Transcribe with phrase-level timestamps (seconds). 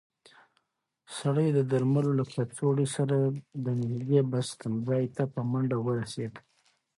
[1.19, 3.17] سړی د درملو له کڅوړې سره
[3.65, 6.33] د نږدې بس تمځای ته په منډه ورسېد.